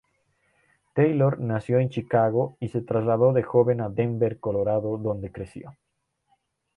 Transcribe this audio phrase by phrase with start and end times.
[0.95, 5.77] Taylor nació en Chicago y se trasladó de joven a Denver, Colorado donde creció.